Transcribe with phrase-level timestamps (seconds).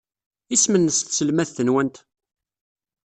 [0.55, 1.95] Isem-nnes tselmadt-nwent?